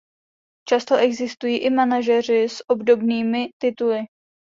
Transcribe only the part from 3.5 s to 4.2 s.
tituly.